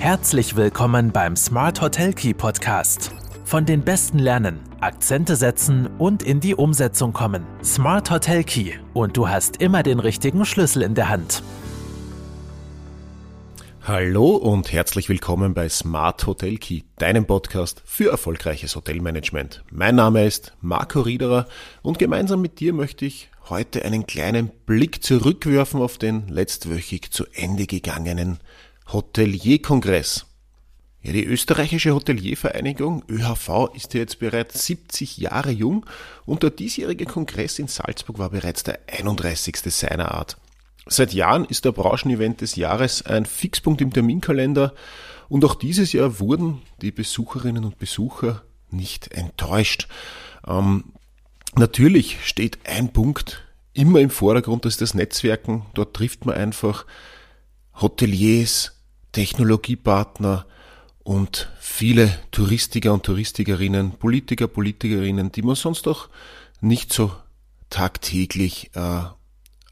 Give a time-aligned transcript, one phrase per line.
[0.00, 3.12] Herzlich willkommen beim Smart Hotel Key Podcast.
[3.44, 7.44] Von den Besten lernen, Akzente setzen und in die Umsetzung kommen.
[7.62, 11.42] Smart Hotel Key und du hast immer den richtigen Schlüssel in der Hand.
[13.82, 19.62] Hallo und herzlich willkommen bei Smart Hotel Key, deinem Podcast für erfolgreiches Hotelmanagement.
[19.70, 21.46] Mein Name ist Marco Riederer
[21.82, 27.26] und gemeinsam mit dir möchte ich heute einen kleinen Blick zurückwerfen auf den letztwöchig zu
[27.34, 28.38] Ende gegangenen
[28.92, 30.26] Hotelierkongress.
[31.02, 35.86] Ja, die österreichische Hoteliervereinigung ÖHV ist ja jetzt bereits 70 Jahre jung
[36.26, 39.56] und der diesjährige Kongress in Salzburg war bereits der 31.
[39.74, 40.36] seiner Art.
[40.86, 44.74] Seit Jahren ist der Branchenevent des Jahres ein Fixpunkt im Terminkalender
[45.28, 49.88] und auch dieses Jahr wurden die Besucherinnen und Besucher nicht enttäuscht.
[50.46, 50.92] Ähm,
[51.54, 55.64] natürlich steht ein Punkt immer im Vordergrund, das ist das Netzwerken.
[55.74, 56.84] Dort trifft man einfach
[57.80, 58.79] Hoteliers,
[59.12, 60.46] Technologiepartner
[61.02, 66.08] und viele Touristiker und Touristikerinnen, Politiker, Politikerinnen, die man sonst auch
[66.60, 67.12] nicht so
[67.70, 69.02] tagtäglich äh,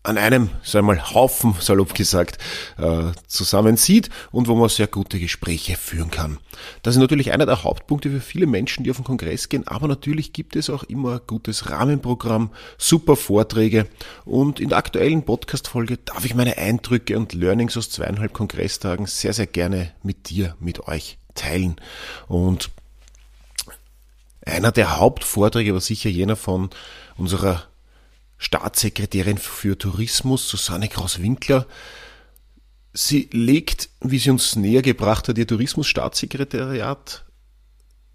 [0.09, 2.39] an einem, sagen wir mal, Haufen, salopp gesagt,
[2.79, 6.39] äh, zusammensieht und wo man sehr gute Gespräche führen kann.
[6.83, 9.87] Das ist natürlich einer der Hauptpunkte für viele Menschen, die auf den Kongress gehen, aber
[9.87, 13.87] natürlich gibt es auch immer ein gutes Rahmenprogramm, super Vorträge
[14.25, 19.35] und in der aktuellen Podcast-Folge darf ich meine Eindrücke und Learnings aus zweieinhalb Kongresstagen sehr,
[19.35, 21.77] sehr gerne mit dir, mit euch teilen.
[22.27, 22.71] Und
[24.45, 26.71] einer der Hauptvorträge war sicher jener von
[27.17, 27.68] unserer
[28.39, 31.67] Staatssekretärin für Tourismus, Susanne Kraus-Winkler.
[32.95, 37.25] Sie legt, wie sie uns näher gebracht hat, ihr Tourismusstaatssekretariat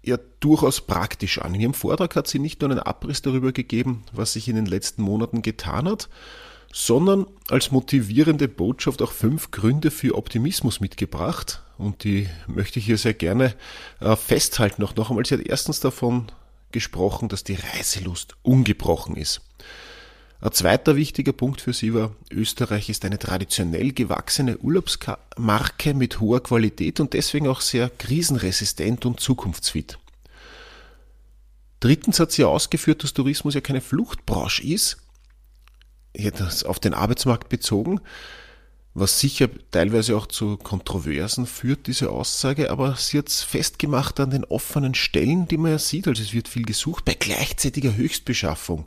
[0.02, 1.54] ja durchaus praktisch an.
[1.54, 4.66] In ihrem Vortrag hat sie nicht nur einen Abriss darüber gegeben, was sich in den
[4.66, 6.08] letzten Monaten getan hat,
[6.72, 11.62] sondern als motivierende Botschaft auch fünf Gründe für Optimismus mitgebracht.
[11.78, 13.54] Und die möchte ich hier sehr gerne
[14.00, 14.82] äh, festhalten.
[14.84, 16.26] Auch noch einmal, sie hat erstens davon
[16.72, 19.40] gesprochen, dass die Reiselust ungebrochen ist.
[20.44, 26.42] Ein zweiter wichtiger Punkt für sie war, Österreich ist eine traditionell gewachsene Urlaubsmarke mit hoher
[26.42, 29.98] Qualität und deswegen auch sehr krisenresistent und zukunftsfit.
[31.80, 34.98] Drittens hat sie ausgeführt, dass Tourismus ja keine Fluchtbranche ist,
[36.12, 38.02] das auf den Arbeitsmarkt bezogen,
[38.92, 44.28] was sicher teilweise auch zu Kontroversen führt, diese Aussage, aber sie hat es festgemacht an
[44.28, 48.86] den offenen Stellen, die man ja sieht, also es wird viel gesucht, bei gleichzeitiger Höchstbeschaffung.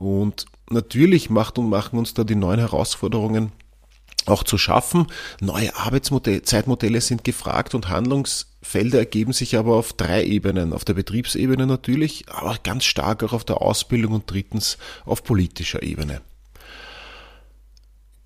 [0.00, 3.52] Und natürlich macht und machen uns da die neuen Herausforderungen
[4.24, 5.08] auch zu schaffen.
[5.42, 10.72] Neue Arbeitszeitmodelle sind gefragt und Handlungsfelder ergeben sich aber auf drei Ebenen.
[10.72, 15.82] Auf der Betriebsebene natürlich, aber ganz stark auch auf der Ausbildung und drittens auf politischer
[15.82, 16.22] Ebene.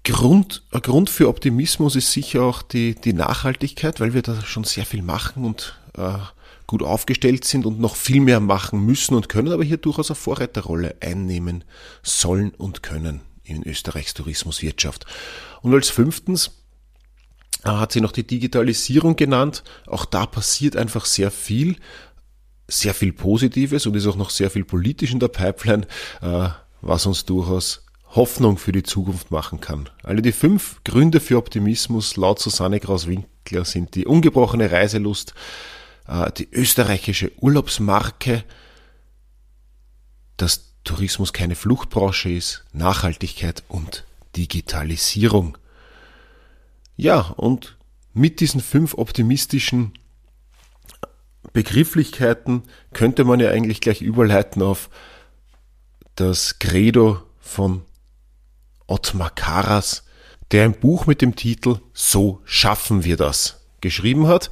[0.04, 4.86] Grund, Grund für Optimismus ist sicher auch die, die Nachhaltigkeit, weil wir da schon sehr
[4.86, 6.18] viel machen und äh,
[6.66, 10.16] gut aufgestellt sind und noch viel mehr machen müssen und können, aber hier durchaus eine
[10.16, 11.64] Vorreiterrolle einnehmen
[12.02, 15.04] sollen und können in Österreichs Tourismuswirtschaft.
[15.62, 16.52] Und als fünftens
[17.64, 19.64] äh, hat sie noch die Digitalisierung genannt.
[19.86, 21.76] Auch da passiert einfach sehr viel,
[22.68, 25.86] sehr viel Positives und ist auch noch sehr viel politisch in der Pipeline,
[26.22, 26.48] äh,
[26.80, 29.88] was uns durchaus Hoffnung für die Zukunft machen kann.
[30.02, 35.34] Alle die fünf Gründe für Optimismus laut Susanne Kraus-Winkler sind die ungebrochene Reiselust,
[36.06, 38.44] die österreichische Urlaubsmarke,
[40.36, 44.04] dass Tourismus keine Fluchtbranche ist, Nachhaltigkeit und
[44.36, 45.56] Digitalisierung.
[46.96, 47.76] Ja, und
[48.12, 49.92] mit diesen fünf optimistischen
[51.52, 54.90] Begrifflichkeiten könnte man ja eigentlich gleich überleiten auf
[56.16, 57.82] das Credo von
[58.86, 60.04] Ottmar Karas,
[60.52, 64.50] der ein Buch mit dem Titel So schaffen wir das geschrieben hat.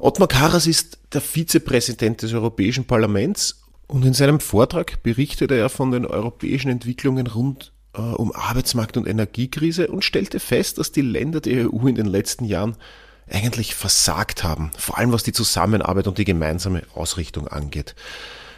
[0.00, 5.90] Ottmar Karas ist der Vizepräsident des Europäischen Parlaments und in seinem Vortrag berichtete er von
[5.90, 11.40] den europäischen Entwicklungen rund äh, um Arbeitsmarkt und Energiekrise und stellte fest, dass die Länder
[11.40, 12.76] der EU in den letzten Jahren
[13.28, 17.96] eigentlich versagt haben, vor allem was die Zusammenarbeit und die gemeinsame Ausrichtung angeht.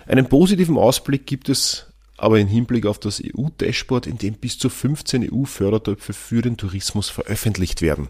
[0.06, 1.86] Einen positiven Ausblick gibt es
[2.20, 7.08] aber im Hinblick auf das EU-Dashboard, in dem bis zu 15 EU-Fördertöpfe für den Tourismus
[7.08, 8.08] veröffentlicht werden.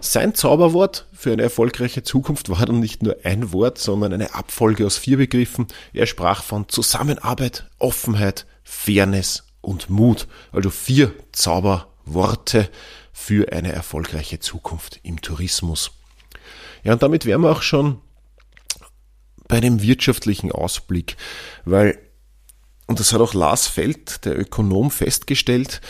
[0.00, 4.86] Sein Zauberwort für eine erfolgreiche Zukunft war dann nicht nur ein Wort, sondern eine Abfolge
[4.86, 5.66] aus vier Begriffen.
[5.92, 10.28] Er sprach von Zusammenarbeit, Offenheit, Fairness und Mut.
[10.52, 12.68] Also vier Zauberworte
[13.12, 15.90] für eine erfolgreiche Zukunft im Tourismus.
[16.84, 18.00] Ja, und damit wären wir auch schon
[19.48, 21.16] bei dem wirtschaftlichen Ausblick,
[21.64, 21.98] weil
[22.88, 25.80] und das hat auch Lars Feld, der Ökonom, festgestellt,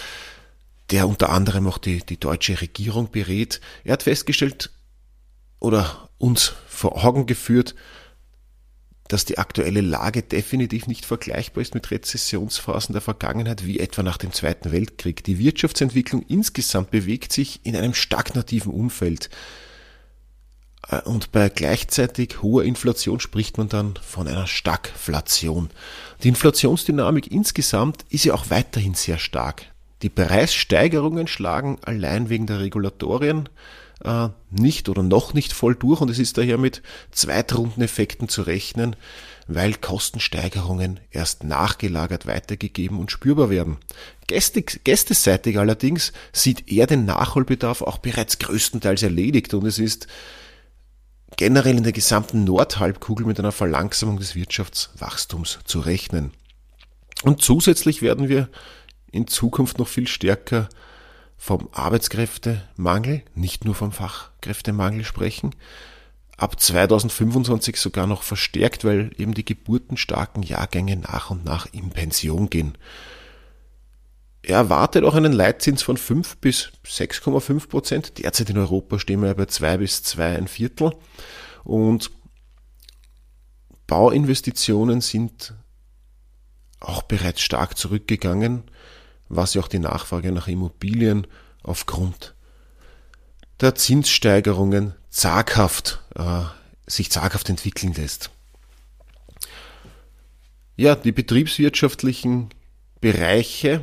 [0.90, 3.60] der unter anderem auch die, die deutsche Regierung berät.
[3.84, 4.70] Er hat festgestellt,
[5.60, 7.74] oder uns vor Augen geführt,
[9.06, 14.18] dass die aktuelle Lage definitiv nicht vergleichbar ist mit Rezessionsphasen der Vergangenheit, wie etwa nach
[14.18, 15.24] dem Zweiten Weltkrieg.
[15.24, 19.30] Die Wirtschaftsentwicklung insgesamt bewegt sich in einem stagnativen Umfeld.
[20.86, 25.70] Äh, und bei gleichzeitig hoher Inflation spricht man dann von einer Stagflation.
[26.22, 29.66] Die Inflationsdynamik insgesamt ist ja auch weiterhin sehr stark.
[30.02, 33.48] Die Preissteigerungen schlagen allein wegen der Regulatorien
[34.04, 38.94] äh, nicht oder noch nicht voll durch und es ist daher mit Zweitrundeneffekten zu rechnen,
[39.48, 43.78] weil Kostensteigerungen erst nachgelagert weitergegeben und spürbar werden.
[44.28, 50.06] Gästeseitig allerdings sieht er den Nachholbedarf auch bereits größtenteils erledigt und es ist
[51.38, 56.32] generell in der gesamten Nordhalbkugel mit einer Verlangsamung des Wirtschaftswachstums zu rechnen.
[57.23, 58.49] Und zusätzlich werden wir
[59.12, 60.69] in Zukunft noch viel stärker
[61.38, 65.55] vom Arbeitskräftemangel, nicht nur vom Fachkräftemangel sprechen,
[66.37, 72.50] ab 2025 sogar noch verstärkt, weil eben die geburtenstarken Jahrgänge nach und nach in Pension
[72.50, 72.76] gehen.
[74.43, 78.19] Er erwartet auch einen Leitzins von 5 bis 6,5 Prozent.
[78.19, 80.93] Derzeit in Europa stehen wir bei 2 bis 2 ein Viertel.
[81.64, 82.11] Und
[83.87, 85.55] Bauinvestitionen sind
[86.81, 88.64] auch bereits stark zurückgegangen
[89.29, 91.26] was ja auch die Nachfrage nach Immobilien
[91.62, 92.34] aufgrund
[93.61, 96.44] der Zinssteigerungen zaghaft, äh,
[96.87, 98.31] sich zaghaft entwickeln lässt.
[100.76, 102.50] Ja, die betriebswirtschaftlichen
[103.00, 103.81] Bereiche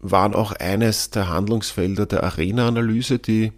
[0.00, 3.52] waren auch eines der Handlungsfelder der Arena-Analyse, die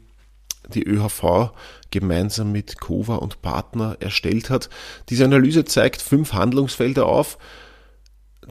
[0.74, 1.52] die ÖHV
[1.90, 4.70] gemeinsam mit Kova und Partner erstellt hat.
[5.08, 7.38] Diese Analyse zeigt fünf Handlungsfelder auf,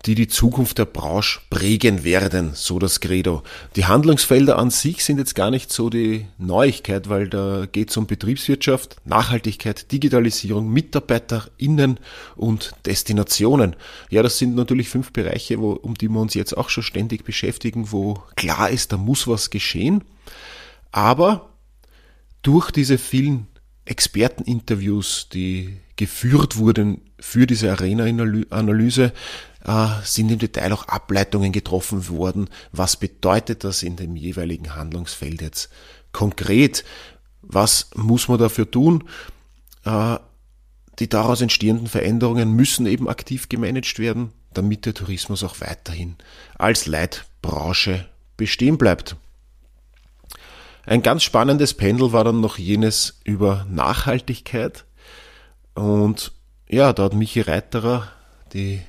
[0.05, 3.43] die die Zukunft der Branche prägen werden, so das Credo.
[3.75, 7.97] Die Handlungsfelder an sich sind jetzt gar nicht so die Neuigkeit, weil da geht es
[7.97, 11.99] um Betriebswirtschaft, Nachhaltigkeit, Digitalisierung, MitarbeiterInnen
[12.35, 13.75] und Destinationen.
[14.09, 17.23] Ja, das sind natürlich fünf Bereiche, wo, um die wir uns jetzt auch schon ständig
[17.23, 20.03] beschäftigen, wo klar ist, da muss was geschehen.
[20.91, 21.49] Aber
[22.41, 23.47] durch diese vielen
[23.85, 29.13] Experteninterviews, die geführt wurden für diese Arena-Analyse,
[29.65, 32.49] äh, sind im Detail auch Ableitungen getroffen worden.
[32.71, 35.69] Was bedeutet das in dem jeweiligen Handlungsfeld jetzt
[36.11, 36.83] konkret?
[37.41, 39.03] Was muss man dafür tun?
[39.85, 40.17] Äh,
[40.99, 46.15] die daraus entstehenden Veränderungen müssen eben aktiv gemanagt werden, damit der Tourismus auch weiterhin
[46.57, 48.05] als Leitbranche
[48.35, 49.15] bestehen bleibt.
[50.85, 54.85] Ein ganz spannendes Pendel war dann noch jenes über Nachhaltigkeit.
[55.75, 56.31] Und
[56.69, 58.07] ja, da hat Michi Reiterer,
[58.53, 58.81] die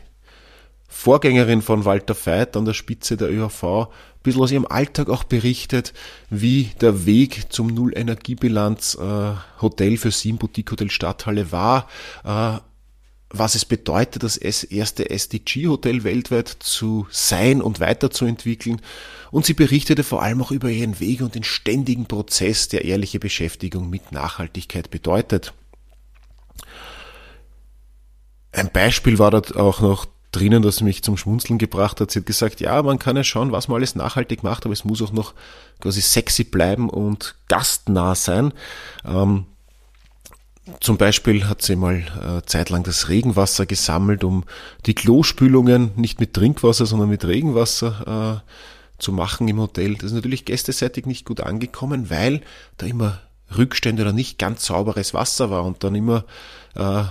[0.89, 3.87] Vorgängerin von Walter Veit an der Spitze der ÖHV ein
[4.23, 5.95] bisschen aus ihrem Alltag auch berichtet,
[6.29, 11.89] wie der Weg zum Null-Energiebilanz äh, für sieben Boutique Hotel Stadthalle war,
[12.25, 12.59] äh,
[13.33, 18.83] was es bedeutet, das erste SDG-Hotel weltweit zu sein und weiterzuentwickeln.
[19.31, 23.21] Und sie berichtete vor allem auch über ihren Weg und den ständigen Prozess, der ehrliche
[23.21, 25.55] Beschäftigung mit Nachhaltigkeit bedeutet.
[28.61, 32.11] Ein Beispiel war dort auch noch drinnen, das mich zum Schmunzeln gebracht hat.
[32.11, 34.85] Sie hat gesagt, ja, man kann ja schauen, was man alles nachhaltig macht, aber es
[34.85, 35.33] muss auch noch
[35.81, 38.53] quasi sexy bleiben und gastnah sein.
[39.07, 39.47] Ähm,
[40.81, 44.45] zum Beispiel hat sie mal äh, zeitlang das Regenwasser gesammelt, um
[44.85, 49.95] die Klospülungen nicht mit Trinkwasser, sondern mit Regenwasser äh, zu machen im Hotel.
[49.95, 52.43] Das ist natürlich gästeseitig nicht gut angekommen, weil
[52.77, 53.21] da immer
[53.57, 56.25] Rückstände oder nicht ganz sauberes Wasser war und dann immer
[56.77, 57.05] äh,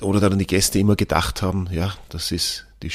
[0.00, 2.90] oder dann die Gäste immer gedacht haben, ja, das ist die,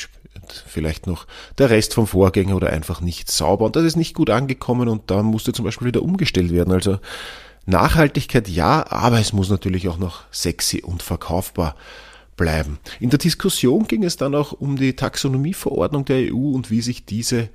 [0.67, 3.65] vielleicht noch der Rest vom Vorgänger oder einfach nicht sauber.
[3.65, 6.73] Und das ist nicht gut angekommen und da musste zum Beispiel wieder umgestellt werden.
[6.73, 6.99] Also
[7.65, 11.75] Nachhaltigkeit ja, aber es muss natürlich auch noch sexy und verkaufbar
[12.35, 12.79] bleiben.
[12.99, 17.05] In der Diskussion ging es dann auch um die Taxonomieverordnung der EU und wie sich
[17.05, 17.49] diese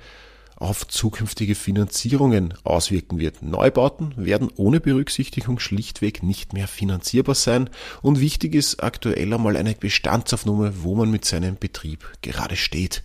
[0.56, 3.42] auf zukünftige Finanzierungen auswirken wird.
[3.42, 7.68] Neubauten werden ohne Berücksichtigung schlichtweg nicht mehr finanzierbar sein
[8.02, 13.02] und wichtig ist aktuell einmal eine Bestandsaufnahme, wo man mit seinem Betrieb gerade steht.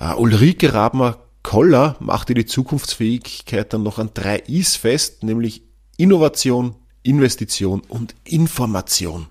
[0.00, 5.62] Uh, Ulrike Rabmer-Koller machte die Zukunftsfähigkeit dann noch an drei Is fest, nämlich
[5.96, 9.28] Innovation, Investition und Information.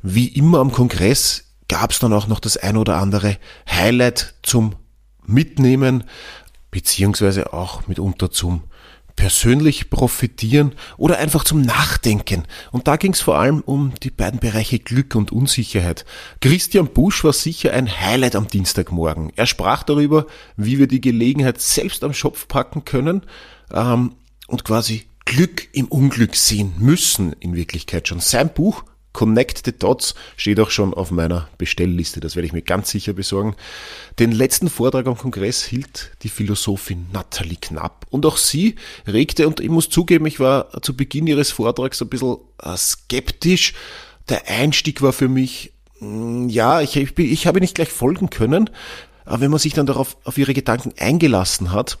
[0.00, 3.36] Wie immer am Kongress gab es dann auch noch das ein oder andere
[3.68, 4.74] Highlight zum
[5.32, 6.04] mitnehmen,
[6.70, 8.62] beziehungsweise auch mitunter zum
[9.16, 12.44] persönlich profitieren oder einfach zum Nachdenken.
[12.70, 16.04] Und da ging es vor allem um die beiden Bereiche Glück und Unsicherheit.
[16.40, 19.32] Christian Busch war sicher ein Highlight am Dienstagmorgen.
[19.36, 23.22] Er sprach darüber, wie wir die Gelegenheit selbst am Schopf packen können
[23.72, 24.14] ähm,
[24.46, 28.20] und quasi Glück im Unglück sehen müssen, in Wirklichkeit schon.
[28.20, 32.20] Sein Buch Connect the Dots steht auch schon auf meiner Bestellliste.
[32.20, 33.54] Das werde ich mir ganz sicher besorgen.
[34.18, 38.06] Den letzten Vortrag am Kongress hielt die Philosophin Nathalie Knapp.
[38.10, 38.76] Und auch sie
[39.06, 43.74] regte, und ich muss zugeben, ich war zu Beginn ihres Vortrags ein bisschen äh, skeptisch.
[44.28, 48.70] Der Einstieg war für mich, mm, ja, ich, ich, ich habe nicht gleich folgen können.
[49.24, 51.98] Aber wenn man sich dann darauf, auf ihre Gedanken eingelassen hat,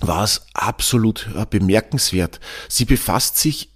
[0.00, 2.40] war es absolut äh, bemerkenswert.
[2.68, 3.70] Sie befasst sich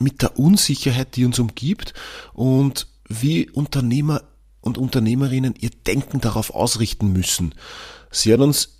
[0.00, 1.94] mit der Unsicherheit, die uns umgibt
[2.32, 4.22] und wie Unternehmer
[4.60, 7.54] und Unternehmerinnen ihr Denken darauf ausrichten müssen.
[8.10, 8.78] Sie hat uns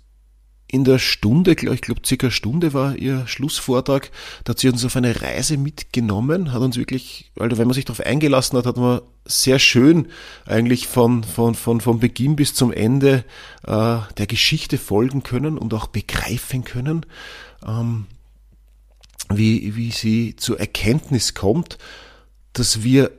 [0.71, 4.11] in der Stunde, ich glaube circa Stunde war ihr Schlussvortrag,
[4.43, 7.85] da hat sie uns auf eine Reise mitgenommen, hat uns wirklich, also wenn man sich
[7.85, 10.09] darauf eingelassen hat, hat man sehr schön
[10.45, 13.25] eigentlich von, von, von, von Beginn bis zum Ende
[13.65, 17.05] äh, der Geschichte folgen können und auch begreifen können.
[17.65, 18.05] Ähm,
[19.33, 21.77] wie, wie sie zur Erkenntnis kommt,
[22.53, 23.11] dass wir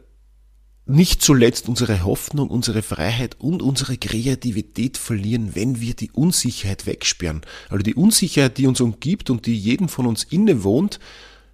[0.87, 7.43] nicht zuletzt unsere Hoffnung, unsere Freiheit und unsere Kreativität verlieren, wenn wir die Unsicherheit wegsperren.
[7.69, 10.99] Also die Unsicherheit, die uns umgibt und die jedem von uns innewohnt,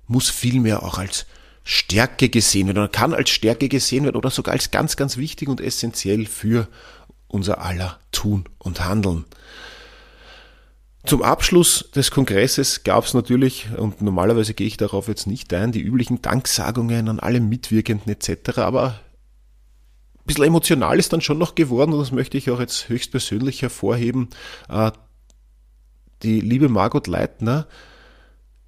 [0.06, 1.26] muss vielmehr auch als
[1.64, 5.48] Stärke gesehen werden oder kann als Stärke gesehen werden oder sogar als ganz, ganz wichtig
[5.48, 6.68] und essentiell für
[7.28, 9.25] unser aller Tun und Handeln.
[11.06, 15.70] Zum Abschluss des Kongresses gab es natürlich, und normalerweise gehe ich darauf jetzt nicht ein,
[15.70, 19.00] die üblichen Danksagungen an alle Mitwirkenden etc., aber
[20.16, 23.62] ein bisschen emotional ist dann schon noch geworden und das möchte ich auch jetzt höchstpersönlich
[23.62, 24.30] hervorheben.
[24.68, 24.90] Äh,
[26.25, 27.68] die liebe Margot Leitner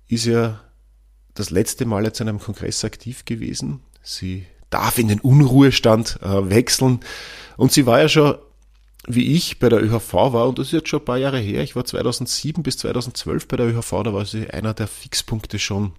[0.06, 0.60] ist ja
[1.34, 3.80] das letzte Mal jetzt an einem Kongress aktiv gewesen.
[4.02, 7.00] Sie darf in den Unruhestand äh, wechseln
[7.56, 8.36] und sie war ja schon
[9.08, 11.62] wie ich bei der ÖHV war, und das ist jetzt schon ein paar Jahre her,
[11.62, 15.92] ich war 2007 bis 2012 bei der ÖHV, da war sie einer der Fixpunkte schon.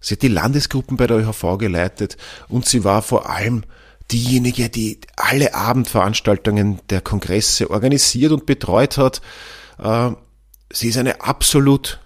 [0.00, 2.16] Sie hat die Landesgruppen bei der ÖHV geleitet
[2.48, 3.64] und sie war vor allem
[4.12, 9.20] diejenige, die alle Abendveranstaltungen der Kongresse organisiert und betreut hat.
[9.78, 10.10] Äh,
[10.70, 12.00] sie ist eine absolut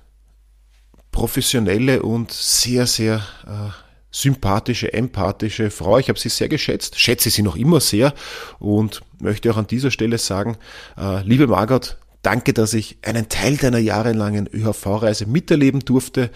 [1.11, 5.99] professionelle und sehr, sehr äh, sympathische, empathische Frau.
[5.99, 8.15] Ich habe sie sehr geschätzt, schätze sie noch immer sehr
[8.59, 10.57] und möchte auch an dieser Stelle sagen,
[10.99, 16.31] äh, liebe Margot, danke, dass ich einen Teil deiner jahrelangen ÖHV-Reise miterleben durfte.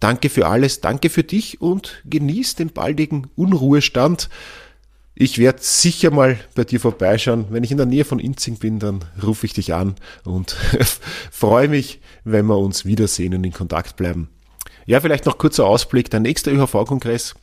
[0.00, 4.28] Danke für alles, danke für dich und genieß den baldigen Unruhestand.
[5.16, 7.46] Ich werde sicher mal bei dir vorbeischauen.
[7.50, 10.56] Wenn ich in der Nähe von Inzing bin, dann rufe ich dich an und
[11.30, 14.28] freue mich, wenn wir uns wiedersehen und in Kontakt bleiben.
[14.86, 16.10] Ja, vielleicht noch kurzer Ausblick.
[16.10, 17.34] Der nächste ÖHV-Kongress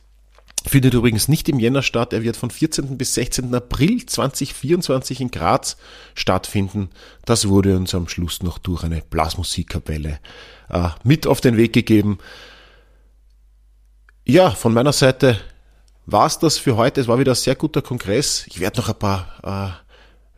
[0.66, 2.12] findet übrigens nicht im Jänner statt.
[2.12, 2.96] Er wird von 14.
[2.96, 3.52] bis 16.
[3.54, 5.76] April 2024 in Graz
[6.14, 6.90] stattfinden.
[7.24, 10.20] Das wurde uns am Schluss noch durch eine Blasmusikkapelle
[10.70, 12.18] äh, mit auf den Weg gegeben.
[14.24, 15.40] Ja, von meiner Seite
[16.06, 17.00] war's das für heute.
[17.00, 18.46] Es war wieder ein sehr guter Kongress.
[18.46, 19.82] Ich werde noch ein paar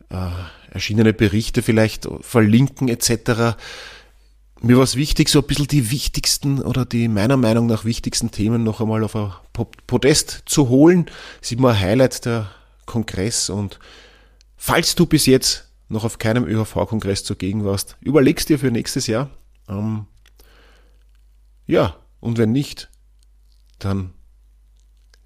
[0.09, 0.31] äh, äh,
[0.71, 3.55] erschienene Berichte vielleicht verlinken etc
[4.61, 8.31] mir war es wichtig, so ein bisschen die wichtigsten oder die meiner Meinung nach wichtigsten
[8.31, 9.31] Themen noch einmal auf ein
[9.87, 11.09] Podest zu holen.
[11.41, 12.51] Ist immer ein Highlight der
[12.85, 13.79] Kongress und
[14.55, 19.29] falls du bis jetzt noch auf keinem ÖHV-Kongress zugegen warst, überlegst dir für nächstes Jahr.
[19.67, 20.07] Ähm,
[21.67, 22.89] ja, und wenn nicht,
[23.79, 24.13] dann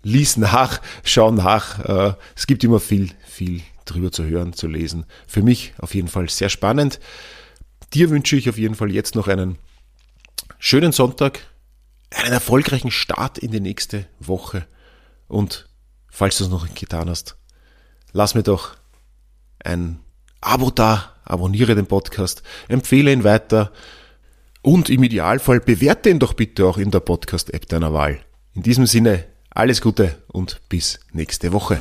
[0.03, 1.79] lies nach, schau nach.
[1.79, 5.05] Äh, es gibt immer viel, viel drüber zu hören, zu lesen.
[5.27, 6.99] Für mich auf jeden Fall sehr spannend.
[7.93, 9.57] Dir wünsche ich auf jeden Fall jetzt noch einen
[10.59, 11.39] schönen Sonntag,
[12.11, 14.67] einen erfolgreichen Start in die nächste Woche
[15.27, 15.67] und
[16.09, 17.37] falls du es noch nicht getan hast,
[18.11, 18.75] lass mir doch
[19.63, 19.99] ein
[20.41, 23.71] Abo da, abonniere den Podcast, empfehle ihn weiter
[24.61, 28.19] und im Idealfall bewerte ihn doch bitte auch in der Podcast-App deiner Wahl.
[28.53, 31.79] In diesem Sinne, alles Gute und bis nächste Woche.